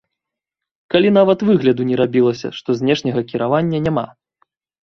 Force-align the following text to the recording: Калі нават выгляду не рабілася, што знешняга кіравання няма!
Калі 0.95 1.11
нават 1.17 1.39
выгляду 1.49 1.81
не 1.89 1.95
рабілася, 2.01 2.47
што 2.61 2.69
знешняга 2.81 3.21
кіравання 3.33 3.77
няма! 3.91 4.07